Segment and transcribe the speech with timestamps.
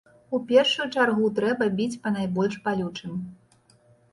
[0.35, 3.13] У першую чаргу трэба біць па найбольш балючым.